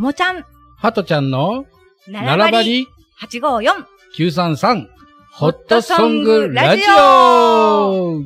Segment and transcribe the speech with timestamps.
[0.00, 0.46] ともちゃん、
[0.78, 1.66] ハトちゃんの
[2.08, 2.88] なならばり
[3.20, 3.84] 854。
[4.16, 4.88] 933
[5.30, 8.22] ホットソングラジオ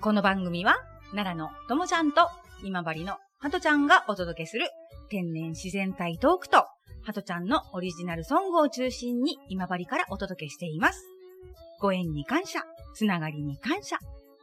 [0.00, 0.76] この番組は、
[1.10, 2.28] 奈良のともちゃんと
[2.62, 4.68] 今治のはとちゃんがお届けする
[5.10, 11.04] 天然自然体トークと、はとちゃんのオリジナルソングを中心に今治からお届けしています。
[11.80, 12.60] ご縁に感謝、
[12.94, 13.98] つながりに感謝、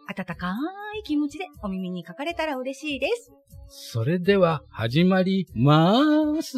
[0.07, 0.55] 温か
[0.99, 3.31] い気持ちでお耳に書かれたら嬉しいです。
[3.67, 6.57] それでは始まります。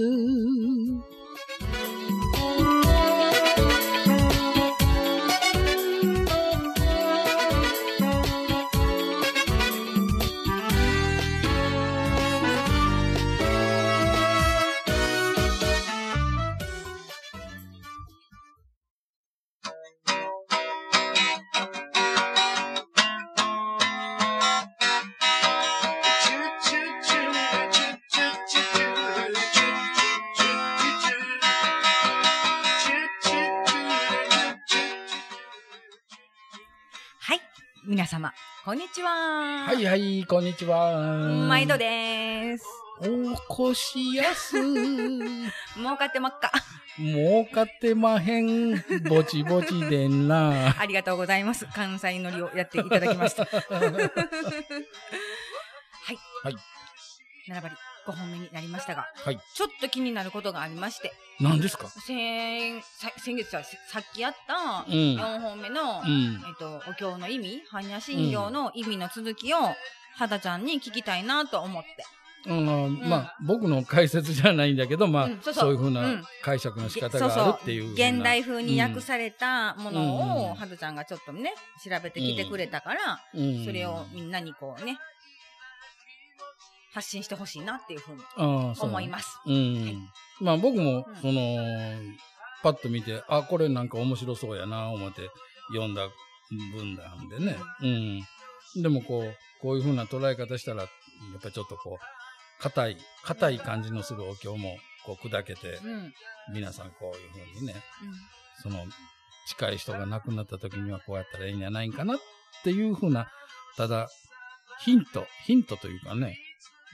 [39.95, 39.97] は。
[39.97, 40.99] はいはい、こんにちは。
[41.47, 42.65] 毎度でーす。
[42.99, 44.57] おこしやす。
[45.75, 46.51] 儲かってまっか。
[46.97, 48.75] 儲かってまへん。
[49.07, 50.75] ぼちぼちでんな。
[50.79, 51.66] ありがとうございます。
[51.73, 53.45] 関西のりをやっていただきました。
[53.47, 53.59] は
[56.11, 56.17] い。
[56.43, 56.55] はい。
[57.47, 59.39] 7張り5本目になりましたが、はい。
[59.55, 61.87] ちょっと気になることがありまして、何ですか？
[61.87, 64.93] 先さ先月はさっきやったうん。
[64.93, 66.33] 4本目の、うん。
[66.35, 69.57] えっと、お経の意味、般若心経の意味の続きを、
[70.17, 71.89] 肌ちゃんに聞きたいなと思って。
[72.47, 78.09] うん、まあ、僕の解説じゃないんだけど、まあ、うんそうそそうういうふううんな解釈の仕方があるっていうふうな。
[78.11, 80.09] 現代風に訳されたものうん
[80.51, 84.99] を、はずちゃんがちょっとね、調べてきてくれたから、うんそれをみんなにこうね、
[86.95, 88.22] 発信してほしいなっていうふうに
[88.79, 89.38] 思います。
[89.45, 90.09] うん。
[90.39, 91.57] まあ僕もうん、その、
[92.63, 95.29] パッと見て、あ、これなんか面白そうやな、思って
[95.73, 96.07] 読んだ
[96.73, 97.57] 文なんでね。
[98.75, 98.81] うん。
[98.81, 105.79] でもこう、こういうふうな捉え方したら、やっぱりちょっとこう、硬い、硬い感じのするお経も、こう砕けて。
[106.53, 107.75] 皆さんこういうふうにね、
[108.62, 108.85] その、
[109.47, 112.17] 近い人が亡くなった時にはこうやったらいいんじゃないかなっ
[112.63, 113.27] ていうふうな、
[113.75, 114.07] ただ、
[114.83, 116.38] ヒント、ヒントというかね、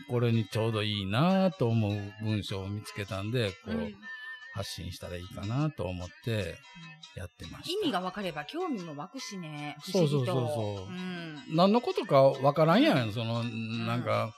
[0.10, 3.96] これにちょうどいいなと思う文章を見つけたんで、こう、うん
[4.54, 6.56] 発信したらいいかなと思って
[7.16, 7.70] やってました。
[7.72, 9.78] 意味が分かれば興味も湧くしね。
[9.82, 10.10] 不そう。
[10.10, 11.56] そうそうそううん。
[11.56, 14.34] 何のことかわからんやん、その、なんか、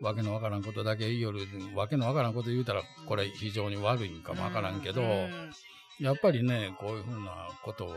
[0.00, 1.40] わけのわからんことだけ言いよる、
[1.74, 5.52] わけのわからんこと言うたら、これ非常に悪いんかもわからんけど、うん
[6.00, 7.88] やっぱりね、こういうふうなことを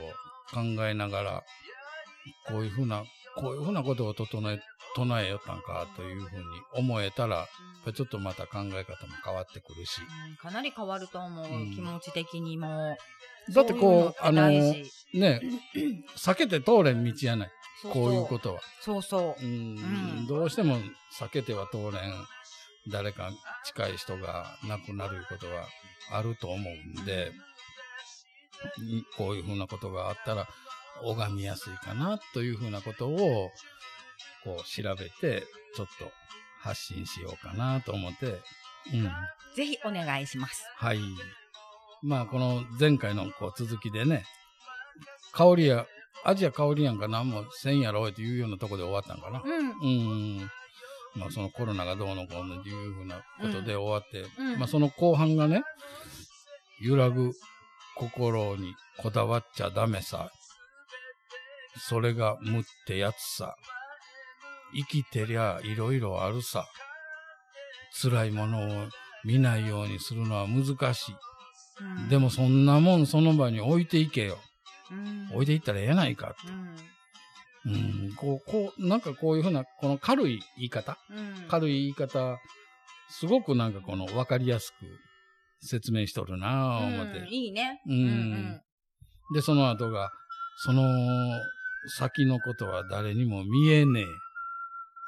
[0.54, 1.44] 考えながら、
[2.48, 3.04] こういうふうな、
[3.38, 4.60] こういうふうなことを整え、
[4.96, 6.44] 唱えよったんかというふうに
[6.74, 7.48] 思えたら、やっ
[7.86, 10.02] ぱりちょっとまた考え方も変わってくるし。
[10.30, 12.98] うんかなり変わると思う、うん気持ち的にも。
[13.54, 15.42] だってこう、あの、そういうのって大事ね、
[16.18, 17.52] 避けて通れん道やない。
[17.94, 18.62] こういうことは。
[18.82, 20.28] そうそう。
[20.28, 20.80] どうしても
[21.20, 22.28] 避けては通れん、
[22.92, 23.32] 誰か
[23.66, 25.68] 近い人が亡くなることは
[26.12, 30.48] あると思うんで、うんこういうふうなことがあったら、
[31.04, 33.52] 拝みやすいかなというふうなことを、
[34.44, 36.12] こう調べて、ちょっと
[36.62, 38.26] 発信しようかなと思って、
[38.94, 39.12] うん。
[39.56, 40.64] ぜひお願いします。
[40.76, 41.00] はい。
[42.02, 44.24] まあ、この前回のこう続きでね、
[45.32, 45.86] 香りや、
[46.24, 49.42] アジア香りやんか何もせんやろっていうようなとこで終わったんかな。
[49.44, 49.70] うん。
[49.70, 50.52] うん。
[51.16, 55.64] まあ、そのコロナがどうのこうのっていうふうなことで終わって、うんまあ、その後半がね、
[56.82, 57.34] 揺らぐ
[57.96, 60.32] 心にこだわっちゃダメさ。
[61.78, 63.56] それが無ってやつさ。
[64.74, 66.66] 生きてりゃいろいろあるさ。
[68.02, 68.88] 辛いものを
[69.24, 71.16] 見ないようにするのは難しい。
[71.82, 74.38] うんでもそんなもんその場に置いていけよ。
[74.92, 76.36] うん置いていったらええやないか。
[76.46, 76.76] うん
[77.66, 80.98] うん、こう、こう、なんかこういうふうな、この軽い言い方？
[81.12, 82.40] うん軽い言い方、
[83.10, 87.20] すごくなんかこの分かりやすく説明しとるなぁ思って。
[87.20, 87.82] うんいいね。
[87.86, 88.62] うん
[89.34, 90.12] で、その後が、
[90.64, 90.84] その
[91.88, 94.06] 先のことは誰にも見えねえ。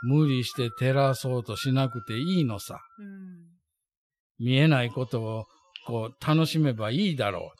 [0.01, 2.79] 無理して照らそうとしなくていいのさ。
[2.99, 4.45] うん。
[4.45, 5.45] 見えないことを
[5.85, 7.59] こう楽しめばいいだろう。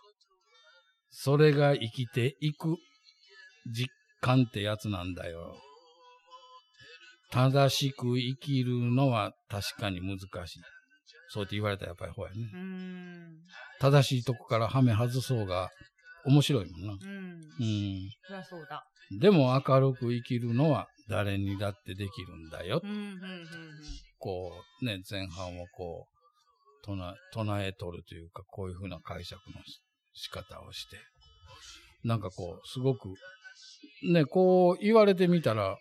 [1.11, 2.77] それが生きていく
[3.65, 3.89] 実
[4.21, 5.57] 感ってやつなんだよ。
[7.31, 10.59] 正しく生きるのは確かに難しい。
[11.31, 12.37] そうって言われたらやっぱりほうやね。
[12.53, 13.43] うん。
[13.79, 15.69] 正しいとこからハメ外そうが
[16.23, 16.93] 面白いもんな。
[16.93, 16.99] うん。
[16.99, 18.09] うん。
[18.27, 18.83] そりゃそうだ。
[19.11, 22.87] でも明るく生きるのは誰にだってできるんだよう。
[22.87, 22.89] ん。
[22.89, 22.95] うん。
[22.95, 23.19] うん。
[24.19, 29.81] こうね、前半をこう、唱え、唱えとるというか、こういうふうな解釈のし
[30.13, 30.97] 仕方をして。
[32.03, 33.09] なんかこう、すごく、
[34.11, 35.77] ね、こう言われてみたら、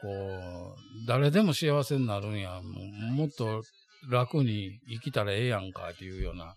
[0.00, 2.60] こう、誰でも幸せになるんや。
[2.60, 3.62] もうもっと
[4.10, 6.54] 楽に生きたらええやんかっていうような、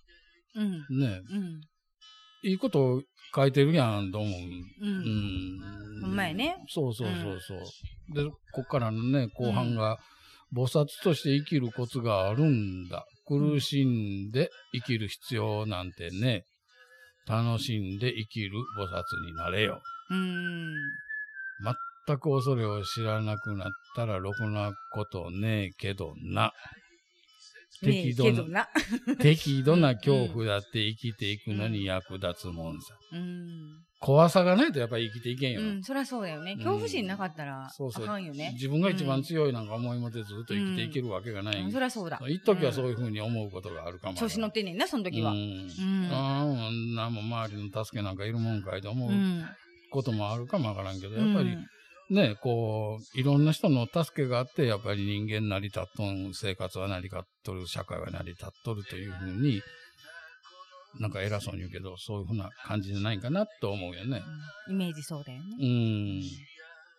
[0.56, 1.00] うん。
[1.00, 1.62] ね、うん。
[2.44, 3.02] いいことを
[3.36, 4.32] 書いてるやんと思う。
[4.32, 4.86] う。
[4.86, 6.02] うんん。
[6.02, 6.58] ほんまやね。
[6.68, 8.16] そうそうそうそう。
[8.16, 10.00] で、こっからのね、後半が、
[10.54, 13.06] 菩薩として生きるコツがあるんだ。
[13.26, 16.46] 苦しんで生きる必要なんてね。
[17.28, 19.82] 楽しんで生きる菩薩になれよ。
[20.10, 20.76] うん。
[22.06, 26.52] 全く恐れを知らなくなったらろくなことねえけどな。
[27.81, 28.69] 適度な。
[29.19, 32.95] 適度な恐怖だって生きていくのに役立つもんさ。
[33.13, 33.83] うん。
[34.00, 35.62] 怖さがないとやっぱり生きていけんよ。
[35.62, 36.56] うん、そりゃそうだよね。
[36.56, 38.51] 恐怖心なかったら、そうそうあかんよね。
[38.54, 41.62] 自分が一番強いなんか思いもてずっと生きていけるわけがない。
[41.62, 42.19] うん、そりゃそうだ。
[42.28, 44.18] 一時はそういうふうに思うことがあるかも。
[44.18, 45.31] 調子乗ってんねんな、その時は。
[45.31, 46.12] ううんん。
[46.12, 46.45] ああ、
[46.95, 49.10] なんも周りの助けなんかいるもんかいと思う。
[49.10, 49.45] うん
[49.92, 51.68] こともあるかもわからんけど、やっぱりうん
[52.12, 59.62] ね、こう、いろんな人の助けがあって、やっぱり人間成り立っとん、生活は成り立っとる、社会は成り立っとるというふうに、
[61.00, 64.22] なんか偉そうに言うけど、そういうふうな感じじゃないかなと思うよね。
[64.69, 65.46] イメージそうだよね。
[65.62, 66.22] うん。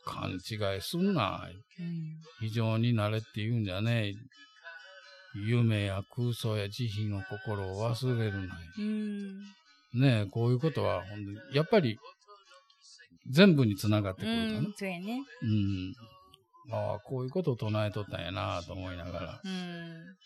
[0.07, 1.47] 勘違いすんな。
[1.79, 2.17] うん。
[2.41, 4.15] 非常に慣れって言うんじゃねえ。
[5.47, 8.55] 夢や空想や慈悲の心を忘れるな。
[9.95, 11.05] ねえ、こういうことは、
[11.53, 11.99] やっぱり、
[13.31, 14.61] 全部につながってくうるかな。
[14.61, 15.23] ん、そうやね。
[15.43, 15.95] うん。
[16.73, 20.17] ああ、こういうことを唱えとったんやなと思いながら、うん。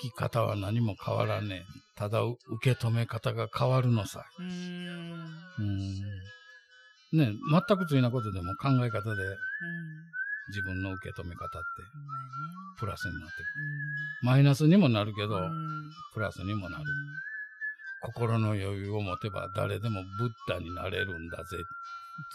[0.00, 1.62] 生き方は何も変わらねえ。
[1.96, 4.24] ただ、受け止め方が変わるのさ。
[4.38, 4.46] うん。
[5.58, 6.00] うん。
[7.18, 7.32] ねえ、
[7.68, 9.36] 全くついなことでも考え方でうん。
[10.48, 11.58] 自分の受け止め方って
[12.78, 13.44] プラスになってくる。
[14.22, 15.90] マイナスにもなるけど、うん。
[16.12, 16.84] プラスにもなる。
[18.04, 21.56] 心の余裕を持てば誰でもブッダになれるんだぜ。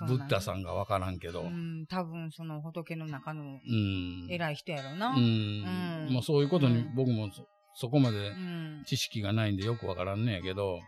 [0.07, 0.60] ブッダさん。
[0.60, 1.42] んがわからんけど。
[1.42, 1.81] ううん。
[1.83, 4.27] ん、多分その仏の中のうん。
[4.30, 5.12] 偉い人やろな。
[5.16, 6.10] ううんん。
[6.12, 8.83] もうそういうことにうん僕もそそこまでうん。
[8.86, 10.80] 知識がないんでよくわからんねやけど。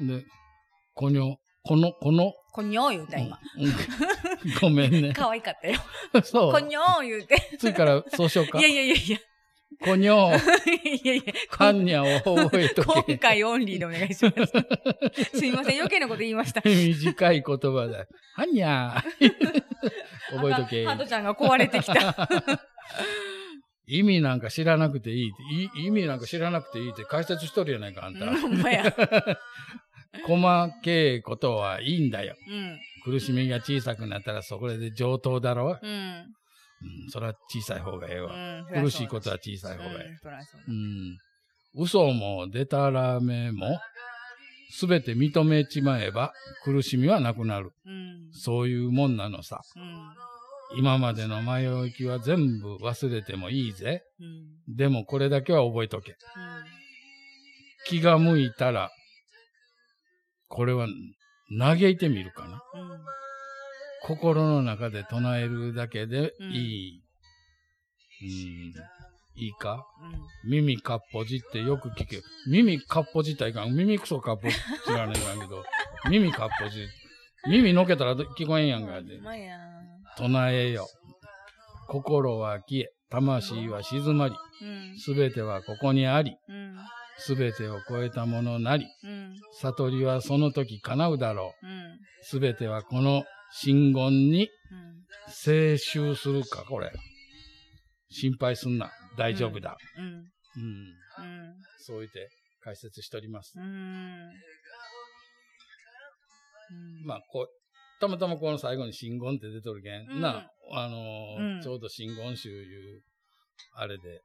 [0.00, 0.24] で、
[0.94, 3.38] こにょ、この、この、こにょー言うた、今。
[3.58, 3.72] うん
[4.60, 5.12] ごめんね。
[5.14, 5.78] 可愛かったよ。
[6.24, 6.52] そう。
[6.52, 7.36] こにょー言うて。
[7.58, 8.68] 次からそうしようかいや。
[8.68, 9.18] いやいやいや。
[9.84, 10.30] こにょ、
[10.84, 11.32] いやいや。
[11.50, 13.18] はんにゃを覚えと今け。
[13.18, 14.52] 回オンリーでお願いします。
[15.38, 16.60] すいません、余計なこと言いました。
[16.64, 18.06] 短い言葉だ。
[18.34, 19.02] はんにゃ。
[20.34, 20.84] 覚えとけ。
[20.84, 22.28] ハトちゃんが壊れてきた。
[23.86, 28.26] 意味なんか知らなくていいってい意味なんか知らなくていいって解説しとるやないか、あんた。
[28.36, 28.94] ほんまや。
[30.26, 32.34] 細けいことはいいんだよ。
[32.48, 32.78] うん。
[33.04, 35.78] 苦しみが小さくなったらそこで上等だろ。
[35.80, 36.26] うん。
[36.80, 38.34] うん、それは小さい方がええわ。
[38.34, 40.70] うん苦しいことは小さい方がええ。
[40.70, 41.18] うん。
[41.74, 43.78] 嘘もデタラメも、
[44.70, 46.32] すべて認めちまえば
[46.64, 47.72] 苦しみはなくなる。
[47.86, 48.32] うん。
[48.32, 49.60] そういうもんなのさ。
[49.76, 50.78] うん。
[50.78, 54.02] 今までの迷いは全部忘れてもいいぜ。
[54.20, 54.24] う
[54.72, 54.76] ん。
[54.76, 56.12] でもこれだけは覚えとけ。
[56.12, 56.16] うん。
[57.86, 58.90] 気が向いたら、
[60.48, 60.86] これは
[61.58, 62.62] 嘆いてみるかな。
[64.02, 64.16] うん。
[64.16, 67.02] 心の中で唱えるだけでいい。
[68.20, 69.86] うん、いいか？
[70.44, 72.20] 耳かっぽじってよく聞け。
[72.50, 73.74] 耳かっぽじったらいかん。
[73.74, 74.56] 耳くそかっぽじ
[74.92, 75.62] らねえかんけど、
[76.10, 76.86] 耳かっぽじ。
[77.46, 79.00] 耳のけたら聞こえんやんか。
[80.16, 80.88] 唱えよ。
[81.86, 84.98] 心は消え、魂は静まり、うん。
[84.98, 86.76] すべてはここにあり、うん。
[87.18, 89.34] すべてを超えたものなり、うん。
[89.60, 91.66] 悟りはその時叶うだろう。
[91.66, 91.98] うん。
[92.22, 95.04] すべてはこの真言にうん。
[95.30, 96.92] 静修するか、これ。
[98.10, 98.90] 心配すんな。
[99.16, 99.76] 大丈夫だ。
[99.98, 100.04] うん。
[100.04, 100.12] うん。
[100.12, 101.54] うん。
[101.78, 102.28] そう言って
[102.62, 103.54] 解説しております。
[103.56, 104.30] うん。
[107.04, 107.48] まあ、こう、
[108.00, 110.10] たまたまこの最後に真言って出とるけん。
[110.10, 113.02] うんな、あのーうんちょうど真言宗いう、
[113.74, 114.22] あれで、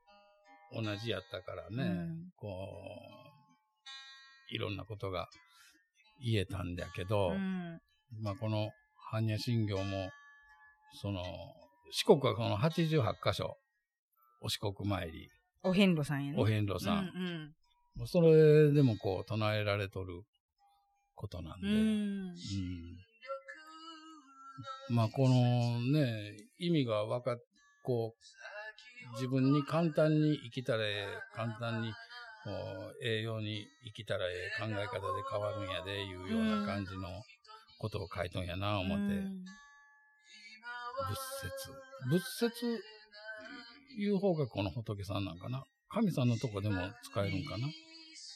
[0.76, 2.48] 同じやったからね、うんこ
[4.52, 5.28] う、いろんなことが
[6.22, 7.80] 言えたんだけど、うん。
[8.22, 8.70] まあ、この
[9.14, 10.10] 般若心経も、
[11.00, 11.22] その、
[11.92, 13.56] 四国はこの88箇所、
[14.42, 15.30] お四国参り、
[15.62, 16.42] お遍路さんやね。
[16.42, 17.54] お遍路さん、うん
[17.96, 20.24] もうそれでもこう唱えられとる
[21.14, 21.74] ことなんで、うん。
[21.74, 21.80] うん。
[21.80, 21.84] う
[22.32, 22.98] ん
[24.90, 27.38] まあ、このね、意味がわかっ、
[27.84, 31.06] こう、自分に簡単に生きたらええ、
[31.36, 37.08] 簡単に、こう、栄養に生きたらええ考え方で変わるんやで、いうような感じの
[37.84, 39.04] ことを書いとんやな、思って。
[39.04, 39.44] うん
[40.96, 42.50] 仏説。
[42.50, 42.84] 仏説、
[43.98, 45.66] いう方がこの仏さんなんかな。
[45.90, 47.68] 神さんのとこでも使えるんかな。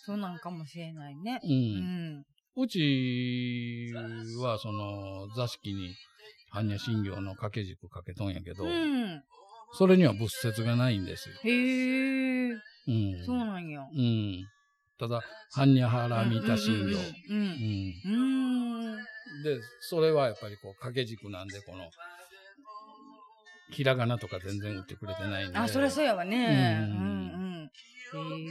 [0.05, 1.39] そうなんかもしれないね。
[1.43, 1.47] う。
[1.47, 2.25] うんん。
[2.57, 3.93] うち
[4.41, 5.95] は、その、座敷に、
[6.53, 9.23] 般若心経の掛け軸かけとんやけど、うん。
[9.73, 11.35] それには仏説がないんですよ。
[11.43, 13.25] へえ、うん。
[13.25, 13.81] そうなんや。
[13.81, 14.45] うん。
[14.99, 15.21] ただ、
[15.55, 16.95] 般若波羅蜜多心経。
[17.29, 17.93] うんううんん。
[18.05, 18.93] うん。
[18.93, 19.16] うん。
[19.43, 21.89] で、それはやっぱりこう、掛け軸なんで、この、
[23.71, 25.57] ひらがなとか全然打ってくれてないんで。
[25.57, 26.77] あ、そりゃそうやわね。
[26.81, 27.69] ううんん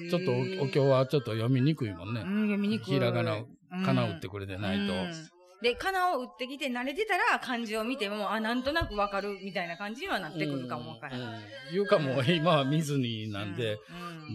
[0.03, 0.11] うん。
[0.11, 2.21] ちょっとお、お経はちょっと読みにくいもんね。
[2.21, 2.85] うん、読みにくい。
[2.87, 3.47] ひらがなを、
[3.85, 4.93] かなうん打ってくれてないと。
[4.95, 5.13] うん
[5.63, 11.23] で、かなを打ってきて慣れてたら漢字を見ても、あ、なんとなくわかるみたいな感じにはなってくるかもわからうい。
[11.23, 11.27] う
[11.73, 13.79] んいうかもう今は見ずになんで、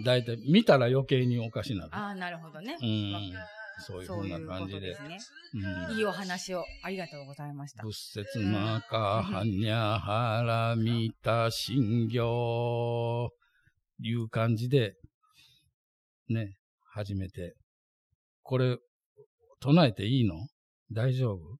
[0.04, 1.90] だいたい見たら余計におかしなる。
[1.92, 2.76] ああ、なるほどね。
[2.82, 3.22] うんまあ
[3.82, 4.96] そういうふそうな感じで。
[5.96, 7.84] いいお話をありがとうございました。
[7.84, 13.30] 仏説マカハニャハラミタ心経
[14.04, 14.96] いう感じで、
[16.30, 16.58] ね、
[16.94, 17.56] 初めて。
[18.44, 18.78] これ、
[19.60, 20.48] 唱えていいの？
[20.92, 21.58] 大丈夫？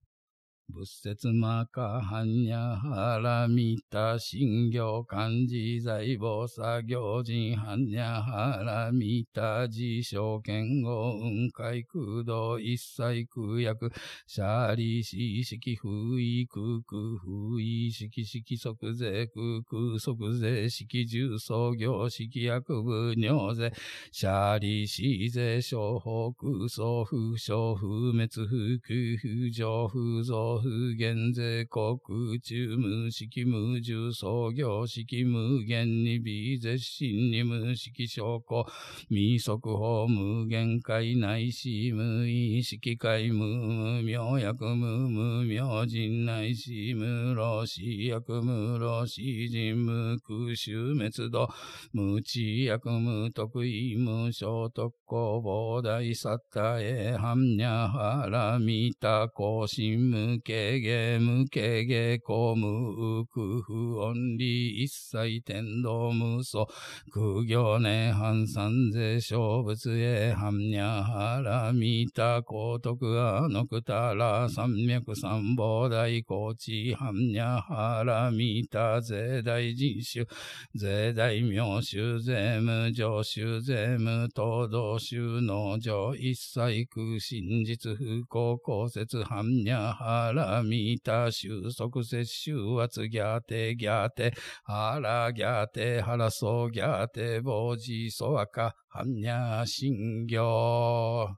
[0.68, 13.92] 仏説マカハニャハラミタ心経漢字財宝作業人ハニャハラミタ自称剣豪雲海空洞一切空薬
[14.26, 15.90] シャーリーシー式風
[16.22, 23.72] 意空空風意式式即税空空即税式重創業式薬部尿税
[24.10, 31.98] シャーリーシー税小法空想風小風滅風空風上風増風減税国
[32.40, 38.64] 中無式無重創業式無限に微絶心に無式証拠
[39.08, 51.48] 未速報無限界内し無意識界無無明薬無無明人内し無老死薬無老死人無空襲滅度
[51.92, 66.66] 無知薬無得意無所得公膨大サッタエハンニャハラミタ更新無形芸無形芸公無空不音理一切天道無素
[67.12, 80.26] 空行年半三税小仏へ般若波羅蜜多高徳アノクタラ三脈三宝大高知般若波羅蜜多税大人種
[80.74, 94.32] 税大名種税無上種税無東道種農場一切空真実不幸公説般若波羅蜜多収束摂収圧ギャーテギャーテ
[94.64, 101.36] ハラギャーテハラソギャーテボジソワカ般若心経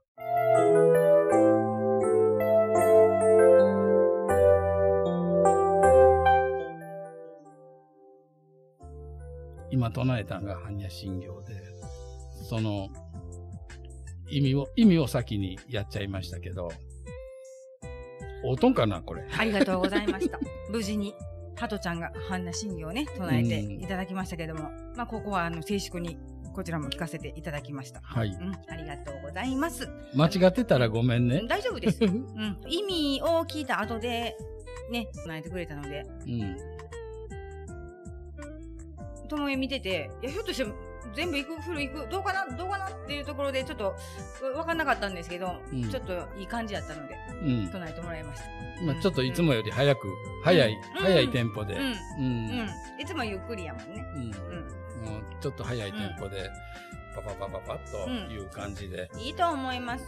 [9.71, 11.61] 今唱えたんが般若心経で、
[12.47, 12.87] その
[14.29, 16.69] 意味を、意味を先にやっちゃいましたけど、
[18.45, 19.23] おとんかなこれ。
[19.37, 20.39] ありがとうございました。
[20.69, 21.15] 無事に、
[21.55, 26.17] ハトちゃんが般若心経をね、唱えていただきましたけども、まあ、ここは、あの、静粛に、
[26.53, 28.01] こちらも聞かせていただきました。
[28.01, 28.29] はい。
[28.29, 29.89] うん、ありがとうございます。
[30.13, 31.43] 間違ってたらごめんね。
[31.47, 32.03] 大丈夫です。
[32.05, 34.35] うん、意味を聞いた後で、
[34.91, 36.75] ね、唱えてくれたので、うん。
[39.27, 40.65] ともえ見てて、いや、ひょっとして、
[41.13, 43.95] 全部行く、フル行く、どうかなどうかなっていうところで、ちょっと、
[44.55, 47.69] わかんなかったんですけど、うんちょっといい感じだったので、うん。
[47.69, 48.47] 唱えてもらいました。
[48.83, 50.07] まあちょっといつもより早く、
[50.43, 51.75] 早い、うん早いテンポで。
[51.75, 51.77] う。
[51.77, 52.59] うんん。
[52.61, 52.69] うん。
[53.01, 54.05] いつもゆっくりやもんね。
[54.15, 54.21] うん。
[54.23, 54.31] うん。
[55.11, 56.49] もうちょっと早いテンポで、
[57.15, 59.09] パパパパパッという感じで。
[59.17, 60.03] いいと思います。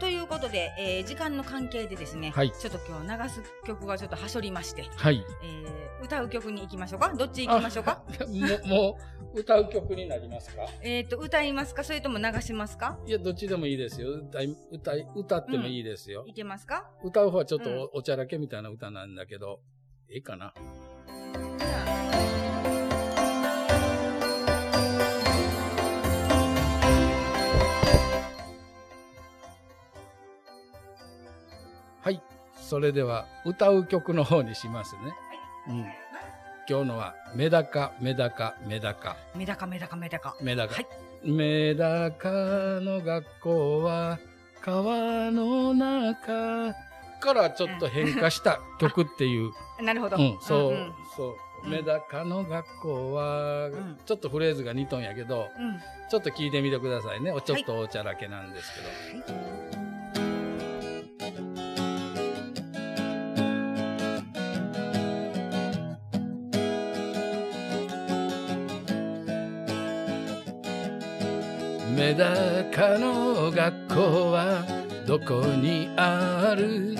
[0.00, 2.52] んということで、えー時間の関係でですね、はい。
[2.52, 5.22] ちょっと今日流す曲がちょっとはしょりまして、はい。
[5.44, 7.12] えー歌う曲に行きましょうか？
[7.14, 8.02] どっち行きましょうか？
[8.20, 8.30] あも
[8.64, 8.98] う、も
[9.34, 10.62] う、歌う曲になりますか？
[10.80, 11.84] えっと、歌いますか？
[11.84, 12.98] それとも流しますか？
[13.06, 14.12] いや、どっちでもいいですよ。
[14.12, 16.24] 歌い、歌い、歌ってもいいですよ。
[16.26, 16.88] いけますか？
[17.04, 19.60] 歌う方はちょっうんとおおちゃらけみたいな歌なんだけど、
[20.08, 20.54] ええかな？
[32.02, 32.22] はい。
[32.56, 35.00] それでは、歌う曲の方にしますね。
[35.68, 35.86] うん。
[36.68, 40.36] 今日のは、メダカ、メダカ、メダカ、メダカメダカメダカ。
[40.40, 40.74] メダカ。
[40.74, 40.86] はい
[41.22, 42.30] メダカ
[42.80, 44.18] の学校は、
[44.62, 46.72] 川の中
[47.20, 49.52] からちょっと変化した曲っていう。
[49.82, 50.16] なるほど。
[50.16, 51.28] うん、そう、んそう。
[51.28, 55.50] うんメダカの学校は、んちょっとフレーズが似とんやけど、
[56.10, 57.32] ちょっと聞いてみてくださいね。
[57.32, 58.72] おちょっとおちゃらけなんです
[59.26, 59.79] けど。
[72.00, 74.64] メダカの学校は
[75.06, 76.96] どこにある？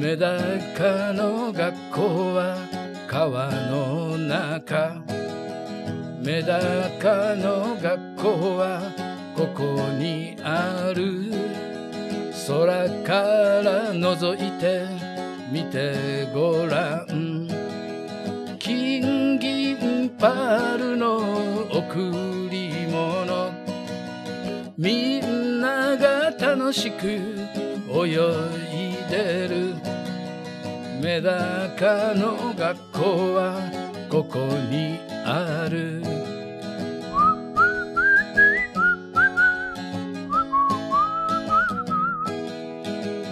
[0.00, 0.38] メダ
[0.78, 2.56] カの学校は
[3.08, 5.02] 川の中。
[6.22, 6.60] メダ
[7.00, 8.80] カの学校は
[9.36, 9.64] ここ
[9.98, 11.32] にある？
[12.46, 14.86] 空から覗いて
[15.50, 17.48] 見てごらん。
[18.60, 21.18] 金銀パールの
[21.72, 22.29] 贈り物
[24.82, 29.74] みんなが楽しく泳いでる。
[31.02, 33.60] メダカの学校は
[34.08, 34.38] ここ
[34.70, 36.00] にある。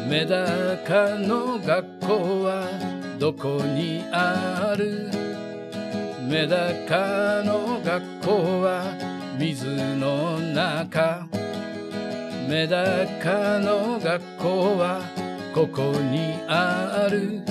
[0.07, 2.69] メダカの学校は
[3.19, 5.11] どこにある。
[6.29, 8.85] メダカの学校は
[9.39, 9.65] 水
[9.97, 11.28] の中。
[12.49, 15.03] メダカの学校は
[15.55, 17.43] ここにある。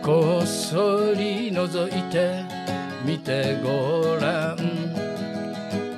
[0.00, 2.44] こっそり覗いて
[3.04, 4.58] 見てごらん。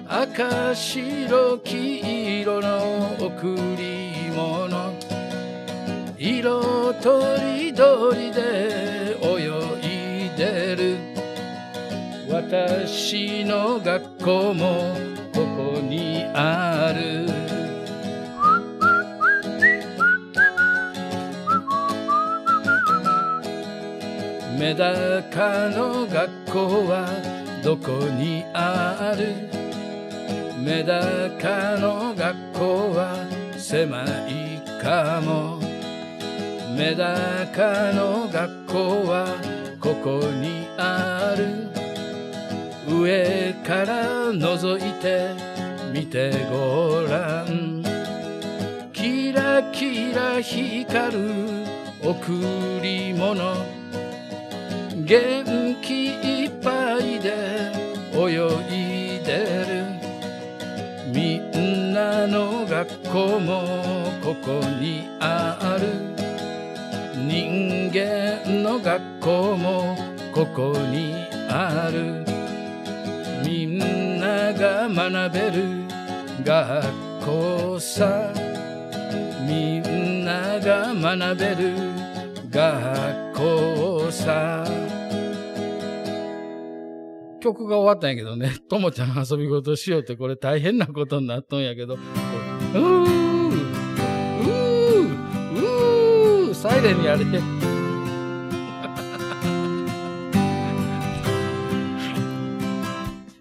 [0.08, 4.94] 赤白黄色の贈り物。
[6.16, 9.50] 色とりどりで泳
[9.82, 10.96] いでる。
[12.30, 14.96] 私の学校も
[15.34, 17.31] ここにある。
[24.72, 27.06] メダカの学校は
[27.62, 29.50] どこにある？
[30.64, 35.58] メダカの学校は狭いかも。
[36.74, 39.26] メダカの学校は
[39.78, 41.68] ここにある？
[42.88, 45.34] 上から覗いて
[45.92, 47.84] 見てごらん。
[48.94, 51.66] キラキラ光る
[52.02, 53.81] 贈り物。
[55.12, 57.70] 元気いっぱいで
[58.14, 58.32] 泳
[58.70, 59.84] いでる。
[61.12, 65.88] みんなの学校もここにある。
[67.28, 69.98] 人間の学校も
[70.32, 72.24] ここにある。
[73.44, 75.84] みんなが学べる
[76.42, 76.86] 学
[77.26, 78.32] 校さ。
[79.46, 81.74] みんなが学べる
[82.50, 84.64] 学校さ。
[87.42, 92.00] 曲が終わったんやけどね、 ともちゃん遊び事しようってこれ大変なことになっとんやけど、うー、
[92.72, 94.48] うー、
[96.46, 97.24] うー、サイレンやれ。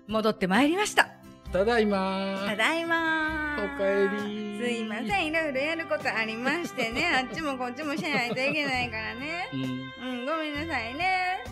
[0.08, 1.08] 戻ってまいりました。
[1.54, 9.50] ただいまただいまおかえりすいません、いろいろやることありましてね、あっちもこっちもしないといけないからね。
[9.54, 9.66] うんう
[10.24, 11.51] ん、ごめんなさいね。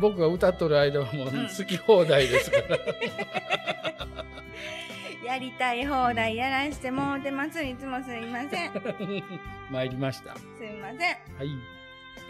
[0.00, 2.78] 僕が歌っとる間はもううん好き放題ですから。
[5.24, 7.62] やりたい放題やらしてもうてます。
[7.62, 8.72] いつもすいません。
[8.72, 8.78] す
[9.70, 10.32] 参りました。
[10.32, 10.36] い
[10.80, 10.98] ません。
[10.98, 11.79] はい。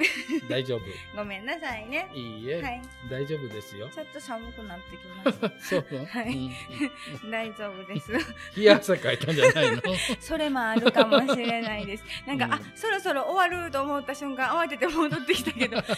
[0.48, 0.80] 大丈夫。
[1.16, 2.10] ごめんなさいね。
[2.14, 2.82] いいえ、はい。
[3.10, 3.88] 大丈夫ですよ。
[3.94, 5.52] ちょっと寒くなってきました。
[5.60, 6.50] そう、はい
[7.30, 8.12] 大丈夫です。
[8.56, 9.82] 冷や汗かいたんじゃないの？
[10.20, 12.04] それもあるかもしれないです。
[12.26, 15.88] なんか、うんあ、そろそろ終わると思った瞬間、慌てて戻ってきたけど、若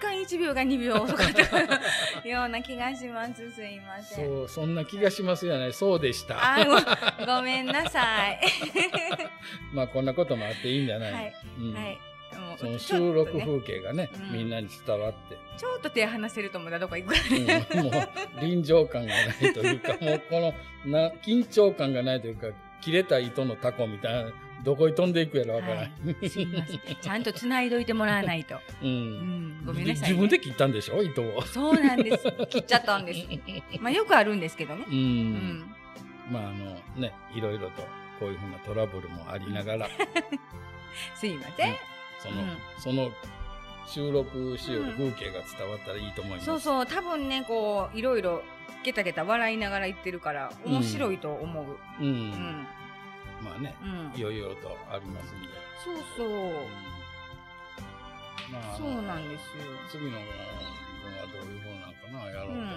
[0.00, 3.50] 干1秒が2秒遅かったような気がします。
[3.52, 4.26] すいません。
[4.26, 5.72] そう、そんな気がしますやない。
[5.72, 6.36] そうでした。
[6.40, 8.40] あご、ごめんなさい。
[9.72, 11.34] まあ、こんなこともあっていいんじゃない、はい。
[11.58, 11.98] うんはい。
[12.58, 17.20] その収録ね風景がね、うんみんなに伝わって、ちょっと手離せるとまだどこ行くか
[17.74, 20.54] らうんもう臨場感がないというか、 もうこ
[20.86, 22.48] のな緊張感がないというか、
[22.80, 25.76] 切れた糸のタコみたいな、どこに飛んでいくやらわからん。
[25.78, 25.84] は
[26.22, 26.80] いすいません。
[27.00, 28.54] ちゃんと繋いどいてもらわないと。
[28.54, 28.60] う。
[28.82, 29.64] うんん。
[29.64, 30.14] ごめんなさい、ね。
[30.14, 31.42] 自分で切ったんでしょ糸を。
[31.42, 32.24] そうなんです。
[32.48, 33.26] 切っちゃったんです。
[33.80, 34.84] まあよくあるんですけどね。
[34.88, 34.90] う。
[34.90, 34.98] うん
[35.60, 35.74] ん。
[36.30, 37.82] まあ、あのね、いろいろと
[38.18, 39.88] こういうふうなトラブルもありながら、
[41.14, 41.95] すいません。
[42.18, 43.10] その、うんその
[43.88, 46.46] 収録しよる風景が伝わったらいいと思います。
[46.46, 48.42] そうそう、多分ね、こう、いろいろ、
[48.82, 51.64] ゲタゲタ笑いながら言ってるから、面白いと思う。
[52.00, 52.06] うん。
[52.06, 52.66] うん。
[53.42, 54.18] まあね、うん。
[54.18, 55.48] いろいろとありますんで。
[55.84, 56.52] そうそう。
[58.50, 59.44] まあ、あそうのなんですよ。
[59.88, 62.76] 次の分はどういう方なんかな、やろうと思う、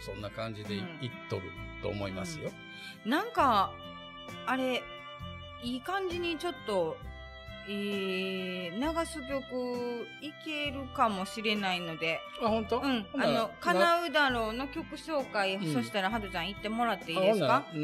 [0.00, 0.88] そんな感じでい,、うんっ
[1.28, 1.42] とる
[1.82, 2.50] と思いますよ。
[3.06, 3.72] なんか、
[4.46, 4.82] あれ、
[5.64, 6.96] いい感じにちょっと、
[7.66, 12.80] えー、流す曲いけるかもしれないので、あ、本当？
[12.80, 17.64] うん、あの、叶うだろうの曲紹介、うんそしたら、はとちゃん言ってもらっていいあですか？
[17.72, 17.80] 流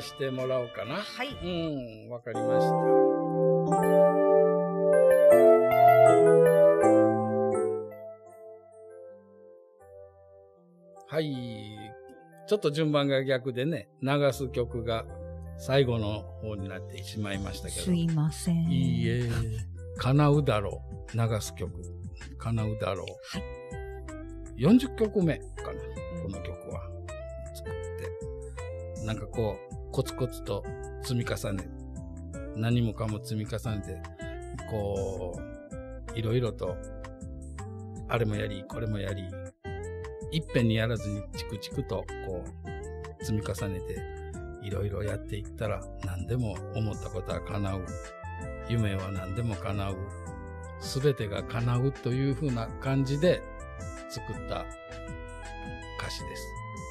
[0.00, 0.94] してもらおうかな。
[0.94, 1.28] はい。
[1.28, 2.74] うん、わかりました。
[11.14, 11.76] はい。
[12.48, 15.04] ちょっと順番が逆でね、流す曲が
[15.60, 17.82] 最後の方になってしまいましたけど。
[17.82, 18.70] すいません。
[18.70, 19.30] いいえ。
[19.98, 20.82] 叶うだろ
[21.14, 21.16] う。
[21.16, 21.70] 流す曲。
[22.38, 24.58] 叶うだろう。
[24.58, 26.22] 40曲目かな。
[26.22, 26.80] この曲は。
[27.54, 27.72] 作っ
[29.02, 29.06] て。
[29.06, 30.64] なんかこう、コツコツと
[31.02, 31.68] 積み重ね。
[32.56, 34.00] 何もかも積み重ねて、
[34.70, 35.38] こ
[36.14, 36.74] う、いろいろと、
[38.08, 39.24] あれもやり、これもやり、
[40.32, 42.44] いっぺんにやらずにチクチクと、こ
[43.20, 44.19] う、積み重ねて、
[44.62, 47.86] いろいろやっていったら、何でも思ったことは叶う。
[48.68, 49.96] 夢は何でも叶う。
[50.80, 53.42] すべてが叶うというふうな感じで
[54.08, 54.64] 作った
[55.98, 56.46] 歌詞です。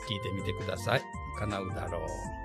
[0.10, 1.02] 聞いてみてください。
[1.40, 2.39] 叶うだろう。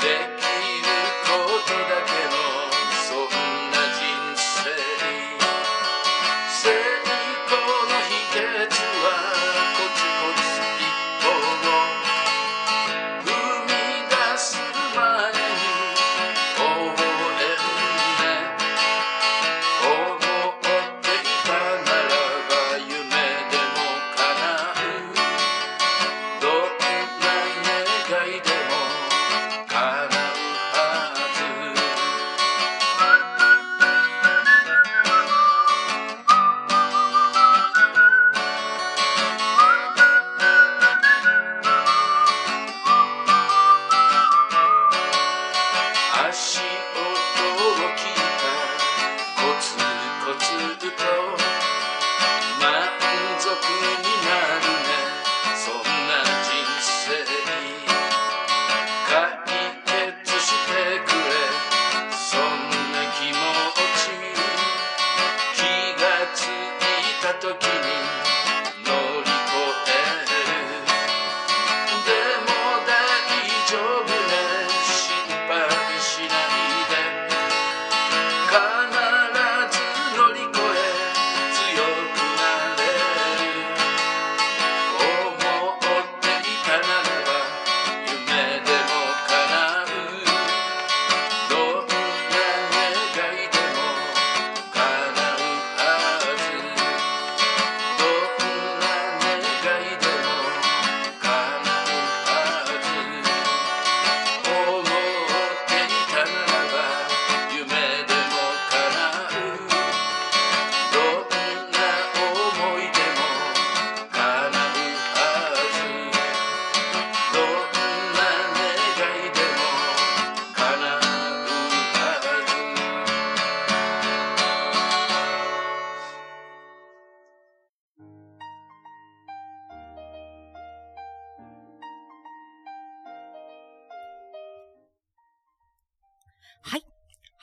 [0.00, 0.29] day.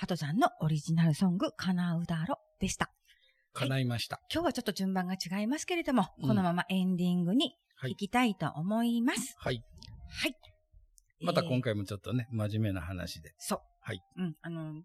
[0.07, 2.89] ハトちゃんのオリジナルソング、かなうだろでした。
[3.51, 4.21] 叶いました。
[4.33, 9.35] 今日はちょっと順番が違いますけれども、うんこのままエンディングにはい行きたいと思います。
[9.37, 9.61] はい。
[10.09, 10.35] はい。
[11.19, 13.33] またえー今回もちょっとね、真面目な話で。
[13.37, 13.59] そう。
[13.81, 14.01] はい。
[14.15, 14.81] うん、あの、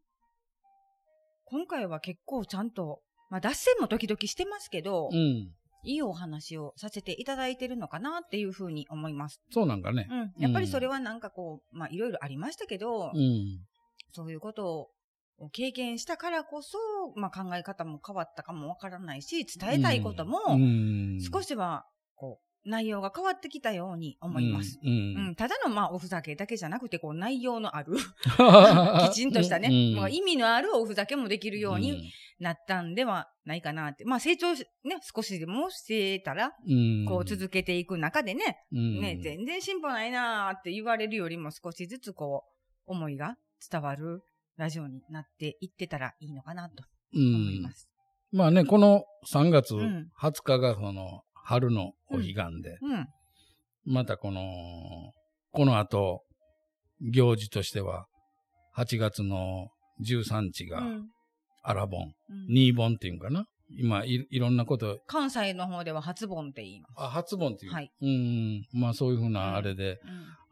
[1.45, 2.99] 今回は結構ちゃんと、
[3.31, 5.53] まあ脱線も時々してますけど、うん。
[5.85, 9.41] いいお話をさせていただいてるのかなっていうふうに思います。
[9.53, 10.09] そうなんかね。
[10.11, 10.43] うん。
[10.43, 13.61] やっぱりそれはなんかこう、まあいろいろありましたけど、うん。
[14.11, 14.89] そういうことを
[15.53, 16.79] 経験したからこそ、
[17.17, 21.21] まあ考え方も変わったかもわからないし、伝えたいこともうん。
[21.21, 24.79] 少しは、こう、内容が変わってきたように思います。
[24.85, 24.89] うん。
[24.89, 25.29] ううん。
[25.31, 28.01] ん、ただのまあおふざけだけじゃなくて、こう内容のある、き
[29.11, 29.97] きちんとしたね、うん。
[29.97, 31.81] まあ意味のあるおふざけもできるよううん。
[31.81, 34.05] になったんではないかなって。
[34.05, 37.05] まあ成長し、ね、少しでもしてたら、うん。
[37.09, 39.01] こう続けていく中でね、うん。
[39.01, 42.53] ね、全然進歩ないなーって言われるよりも少しずつこう、
[42.87, 43.37] 思いが
[43.71, 44.23] 伝わる
[44.63, 47.89] ラジオになっていってたらいいのかなとうん思います。
[48.31, 50.09] まあね、この3月うん。
[50.17, 53.09] 20日がその春のお彼岸で、うん。
[53.85, 54.41] またこの、
[55.51, 56.23] この後、
[57.01, 58.07] 行事としては、
[58.77, 59.67] 8月の
[60.07, 61.09] 13日がうん。
[61.65, 62.47] アラボン、うん。
[62.55, 63.47] ニーボンっていうんかな？
[63.77, 66.93] 今い、いろんなこと、関西の方では初盆って言います。
[66.99, 67.73] あ、初盆っていう。
[67.73, 67.91] はい。
[68.01, 69.99] うん、まあそういうふうなあれで、うん。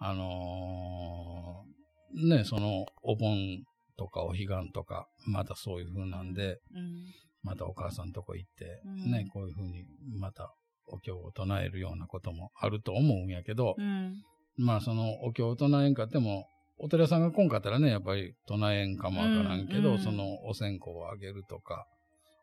[0.01, 1.71] あのー
[2.13, 3.63] ね、そのお盆
[4.01, 7.05] とかお彼岸とか、またそういうふうなんで、うん。
[7.43, 9.13] またお母さんとこ行って、うん。
[9.13, 9.85] ね、こういうふうに
[10.19, 10.55] また
[10.87, 14.15] お経を唱えるようなこともあると思うんやけど、うん。
[14.57, 16.47] まあそのお経を唱えんかっても、
[16.79, 21.87] お寺さんが来んかったらね、やっぱり唱えんかもわからんけど、そのお線香をあげるとか、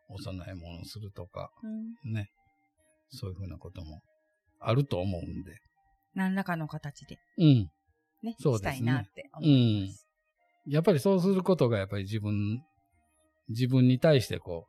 [0.08, 2.12] お供え物をするとか、うん。
[2.12, 2.30] ね、
[3.10, 4.00] そういうふうなことも
[4.60, 5.56] あると思うんで。
[6.14, 7.18] 何らかの形で。
[7.38, 7.68] うん。
[8.22, 8.76] ね、そうですね。
[8.76, 10.07] したいなって思います。
[10.68, 12.62] やっぱりそうすることがやっぱり自分、
[13.48, 14.66] 自分に対してこ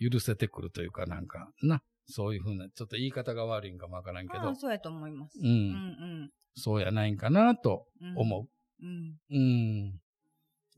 [0.00, 5.38] う、許せてくるというかなんか、な、そういうふうな、ちょっと言い方が悪いんかもわからんけどそうやと思います。
[5.40, 8.18] うんうんそうやないんかなとうん。
[8.18, 8.84] 思う。
[8.84, 9.16] うん。
[9.30, 9.38] う。
[9.38, 10.00] うん。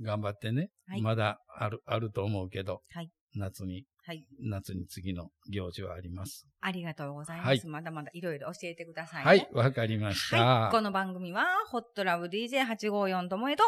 [0.02, 0.68] 頑張ってね。
[0.86, 4.26] はいまだある、あると思うけど、はい夏に、はい。
[4.40, 6.46] 夏に次の行事はあります。
[6.60, 7.48] ありがとうございます。
[7.48, 9.24] はいまだまだいろいろ教えてくださいね。
[9.24, 10.44] はい、わかりました。
[10.44, 10.72] はい。
[10.72, 13.64] この番組は、ホットラブ DJ854 ともえと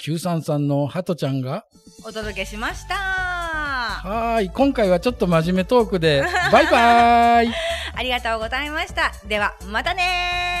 [0.00, 1.64] 933のハトちゃんが、
[2.06, 2.94] お届けしました。
[2.94, 7.54] はーい、今回はちょっと真面目トークで、 バイバーイ。
[7.96, 9.12] ありがとうございました。
[9.26, 10.02] では、またね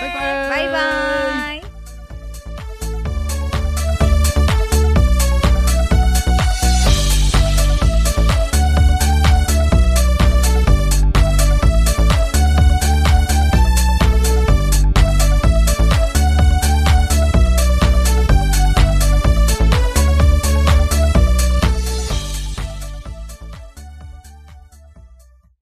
[0.00, 0.50] バイバーイ。
[0.50, 1.63] バイバーイ